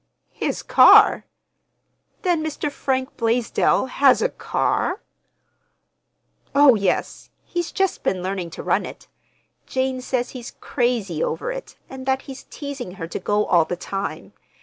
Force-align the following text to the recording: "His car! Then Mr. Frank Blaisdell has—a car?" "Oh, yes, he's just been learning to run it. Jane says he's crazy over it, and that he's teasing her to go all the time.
"His 0.33 0.63
car! 0.63 1.25
Then 2.23 2.43
Mr. 2.43 2.71
Frank 2.71 3.15
Blaisdell 3.17 3.85
has—a 3.85 4.29
car?" 4.29 4.99
"Oh, 6.55 6.73
yes, 6.73 7.29
he's 7.45 7.71
just 7.71 8.01
been 8.01 8.23
learning 8.23 8.49
to 8.57 8.63
run 8.63 8.83
it. 8.87 9.07
Jane 9.67 10.01
says 10.01 10.31
he's 10.31 10.55
crazy 10.59 11.23
over 11.23 11.51
it, 11.51 11.77
and 11.87 12.07
that 12.07 12.23
he's 12.23 12.45
teasing 12.49 12.93
her 12.93 13.05
to 13.09 13.19
go 13.19 13.45
all 13.45 13.63
the 13.65 13.75
time. 13.77 14.33